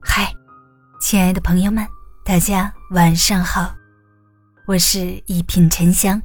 [0.00, 0.32] 嗨，
[1.00, 1.86] 亲爱的朋友们，
[2.24, 3.74] 大家晚上好，
[4.66, 6.20] 我是一品沉香，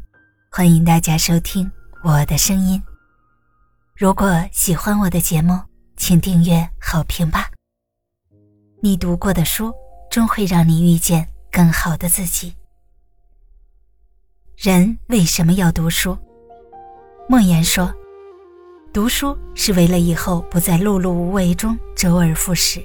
[0.51, 1.71] 欢迎大家收听
[2.03, 2.81] 我的声音。
[3.95, 5.59] 如果喜欢我的节目，
[5.97, 7.49] 请订阅、好评吧。
[8.81, 9.73] 你读过的书，
[10.11, 12.53] 终会让你遇见更好的自己。
[14.57, 16.17] 人为什么要读书？
[17.27, 17.93] 莫言说
[18.95, 22.81] ：“读书是为了以后不在碌碌无为中周而复始，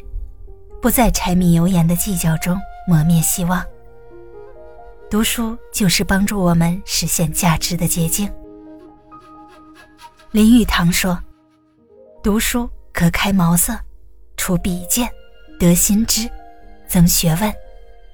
[0.82, 3.64] 不在柴米油盐的计较中磨灭希望。
[5.08, 8.28] 读书就是帮助我们实现价值的捷径。”
[10.32, 11.16] 林语堂说
[12.24, 13.80] ：“读书可开茅塞，
[14.36, 15.08] 除鄙见，
[15.60, 16.28] 得新知，
[16.88, 17.54] 增学问，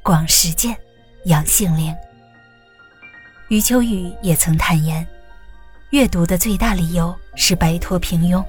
[0.02, 0.77] 广实践，
[1.24, 1.97] 养性灵。”
[3.48, 5.06] 余秋雨也曾坦言，
[5.90, 8.44] 阅读的最大理由是摆脱平庸。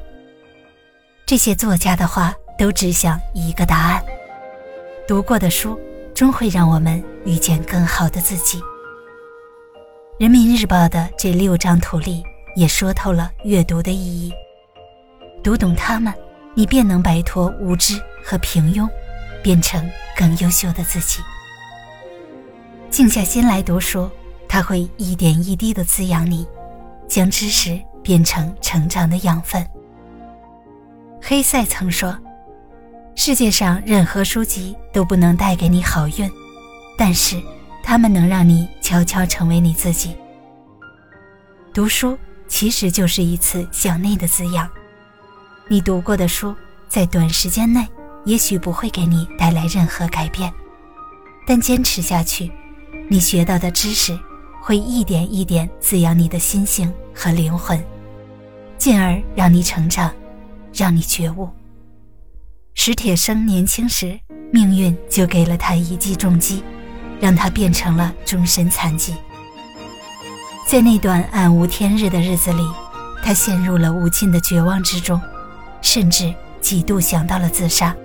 [1.26, 4.04] 这些作家的话都指向一个答案：
[5.08, 5.80] 读过的书
[6.14, 8.62] 终会让我们遇见更好的自己。
[10.20, 12.24] 人民日报的这六张图里。
[12.58, 14.34] 也说透了阅读的意义。
[15.44, 16.12] 读懂它们，
[16.56, 18.90] 你便能摆脱无知和平庸，
[19.44, 21.22] 变成更优秀的自己。
[22.90, 24.10] 静下心来读书，
[24.50, 26.48] 它会一点一滴的滋养你，
[27.08, 29.66] 将知识变成成长的养分。
[31.22, 32.18] 黑塞曾说
[33.16, 36.30] ：“世界上任何书籍都不能带给你好运，
[36.98, 37.42] 但是
[37.84, 40.16] 它们能让你悄悄成为你自己。”
[41.74, 42.18] 读书。
[42.50, 44.70] 其实就是一次向内的滋养。
[45.68, 46.56] 你读过的书，
[46.88, 47.86] 在短时间内
[48.24, 50.50] 也许不会给你带来任何改变，
[51.46, 52.50] 但坚持下去，
[53.10, 54.18] 你学到的知识
[54.68, 57.82] 会一点一点滋养你的心性和灵魂，
[58.78, 60.14] 进而让你成长，
[60.74, 61.48] 让你觉悟。
[62.74, 64.20] 史铁生年轻时，
[64.52, 66.62] 命运就给了他一记重击，
[67.22, 69.16] 让他变成了终身残疾。
[70.68, 72.68] 在那段暗无天日的日子里，
[73.24, 75.18] 他陷入了无尽的绝望之中，
[75.82, 77.96] 甚至几度想到了自杀。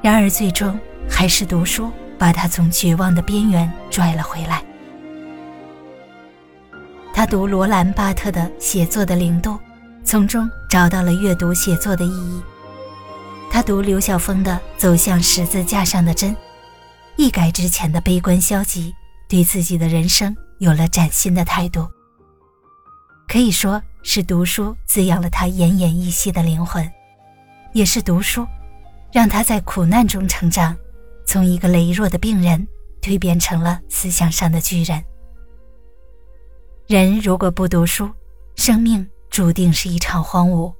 [0.00, 4.62] 然而，最终还是读书把他从绝望的边缘拽了回来。
[7.18, 9.50] 他读罗兰·巴特的《写作的零度》，
[10.04, 12.40] 从中找到了阅读写作的意义。
[13.50, 16.32] 他读刘晓峰的《走向十字架上的针》，
[17.16, 18.94] 一改之前的悲观消极，
[19.28, 20.32] 对自己的人生。
[20.58, 21.88] 有了崭新的态度，
[23.26, 26.88] 可以说是读书滋养了他奄奄一息的灵魂，
[27.72, 28.46] 也是读书
[29.10, 30.76] 让他在苦难中成长，
[31.26, 32.64] 从一个羸弱的病人
[33.02, 35.02] 蜕变成了思想上的巨人。
[36.88, 38.08] 人如果不读书，
[38.56, 40.72] 生命注定是一场荒芜；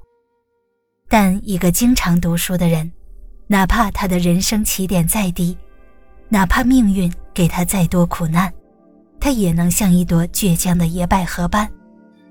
[1.07, 2.91] 但一个经常读书的人，
[3.47, 5.55] 哪怕他的人生起点再低，
[6.31, 8.51] 哪怕命运给他再多苦难。
[9.21, 11.71] 他也能像一朵倔强的野百合般，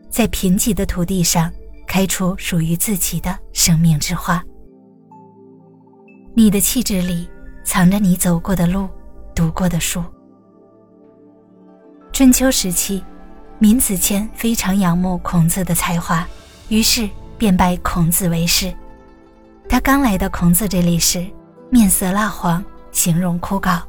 [0.10, 1.54] 在贫瘠的土地上
[1.86, 4.44] 开出属于自己的生命之花。
[6.34, 7.30] 你的气质里
[7.64, 8.90] 藏着你走过的路，
[9.36, 10.04] 读过的书。
[12.12, 13.04] 春秋时期，
[13.60, 16.26] 闵子骞非常仰慕孔子的才华，
[16.70, 17.10] 于是
[17.40, 18.72] 便拜孔子为师。
[19.68, 21.26] 他刚来到孔子这里时，
[21.72, 23.82] 面色蜡黄，形容枯槁。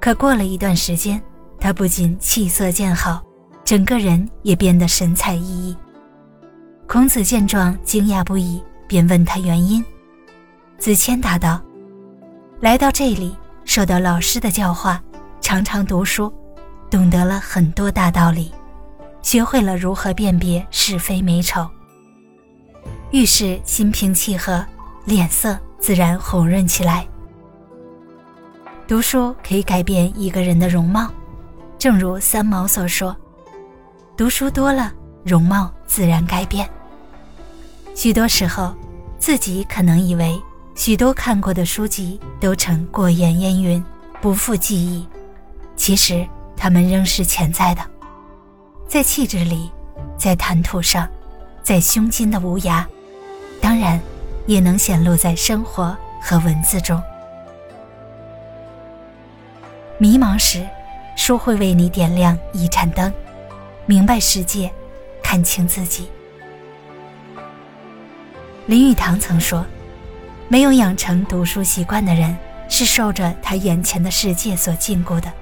[0.00, 1.22] 可过了一段时间，
[1.60, 3.22] 他不仅气色渐好，
[3.64, 5.76] 整个人也变得神采奕奕。
[6.88, 9.84] 孔子见状惊讶不已，便问他原因。
[10.78, 11.62] 子谦答道
[12.60, 15.00] ：“来到这里，受到老师的教化，
[15.40, 16.30] 常常读书，
[16.90, 18.52] 懂得了很多大道理，
[19.24, 21.66] 学会了如何辨别是非美丑。
[23.10, 24.64] 遇事心平气和，
[25.06, 27.06] 脸色自然红润起来。
[28.86, 31.10] 读书可以改变一个人的容貌。”
[31.78, 33.16] 正如三毛所说
[34.14, 34.92] ：“读书多了，
[35.24, 36.68] 容貌自然改变。”
[37.96, 38.74] 许多时候，
[39.18, 40.38] 自己可能以为
[40.74, 43.82] 许多看过的书籍都成过眼烟云，
[44.20, 45.06] 不复记忆。
[45.76, 46.26] 其实，
[46.56, 47.82] 它们仍是潜在的，
[48.88, 49.70] 在气质里，
[50.16, 51.08] 在谈吐上，
[51.62, 52.84] 在胸襟的无涯，
[53.60, 54.00] 当然，
[54.46, 57.02] 也能显露在生活和文字中。
[59.98, 60.66] 迷茫时。
[61.16, 63.12] 书会为你点亮一盏灯，
[63.86, 64.68] 明白世界，
[65.22, 66.08] 看清自己。
[68.66, 69.64] 林语堂曾说
[70.50, 72.36] ：“没有养成读书习惯的人，
[72.68, 75.32] 是受着他眼前的世界所禁锢的。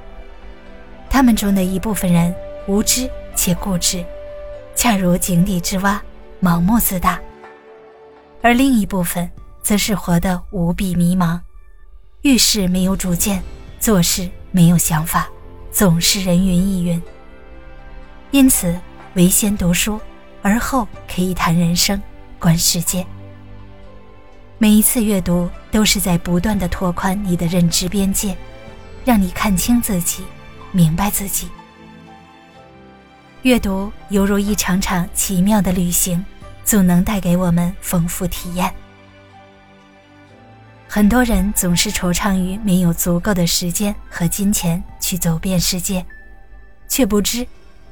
[1.08, 2.34] 他们中的一部分人
[2.66, 4.04] 无知且固执，
[4.74, 6.02] 恰如井底之蛙，
[6.40, 7.18] 盲目自大；
[8.42, 9.30] 而另一部分
[9.62, 11.38] 则是活得无比迷茫，
[12.22, 13.42] 遇事没有主见，
[13.78, 15.28] 做事没有想法，
[15.70, 17.02] 总是人云亦云。
[18.30, 18.78] 因此，
[19.14, 20.00] 唯先读书，
[20.40, 22.00] 而后可以谈人生、
[22.38, 23.06] 观世界。
[24.58, 28.36] 每一次阅读都是在不断的拓宽你的认知边界，
[29.04, 30.24] 让你看清自己，
[30.70, 31.48] 明白自己。
[33.42, 36.24] 阅读犹如一场场奇妙的旅行。
[36.64, 38.72] 总能带给我们丰富体验。
[40.88, 46.06] 很多人总是惆怅于没有足够的时间和金钱去走遍世界，
[46.88, 47.46] 却不知，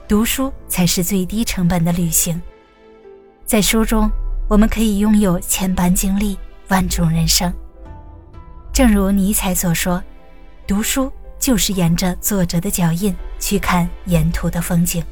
[0.06, 2.40] 读书才是最低成本的旅行。
[3.44, 4.08] 在书中，
[4.48, 6.38] 我们可以拥有千般经历，
[6.68, 7.52] 万种人生。
[8.72, 10.02] 正如尼采所说
[10.64, 15.04] ：“读书就是沿着作者的脚印去看沿途的风景。”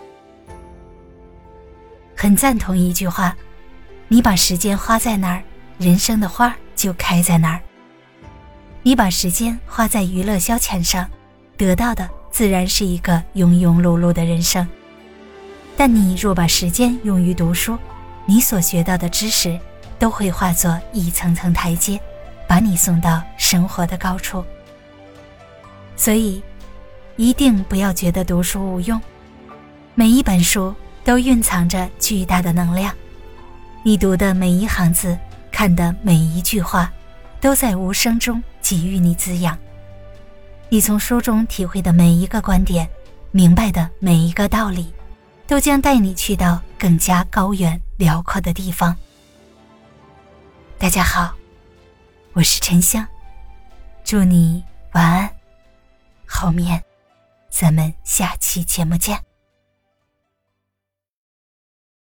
[2.21, 3.37] 很赞同一句话。
[4.09, 5.43] 你把时间花在哪儿，
[5.79, 7.61] 人生的花就开在哪儿。
[8.83, 11.09] 你把时间花在娱乐消遣上，
[11.57, 14.67] 得到的自然是一个庸庸碌碌的人生。
[15.77, 17.79] 但你若把时间用于读书，
[18.27, 19.57] 你所学到的知识
[19.97, 22.01] 都会化作一层层台阶，
[22.49, 24.45] 把你送到生活的高处。
[25.95, 26.43] 所以，
[27.15, 29.01] 一定不要觉得读书无用，
[29.95, 30.75] 每一本书
[31.09, 32.95] 都蕴藏着巨大的能量。
[33.83, 35.19] 你读的每一行字，
[35.51, 36.93] 看的每一句话，
[37.41, 39.59] 都在无声中给予你滋养。
[40.69, 42.87] 你从书中体会的每一个观点，
[43.31, 44.93] 明白的每一个道理，
[45.47, 48.95] 都将带你去到更加高远辽阔的地方。
[50.77, 51.33] 大家好，
[52.35, 53.03] 我是沉香，
[54.05, 54.63] 祝你
[54.93, 55.31] 晚安。
[56.27, 56.85] 后面，
[57.49, 59.28] 咱们下期节目见。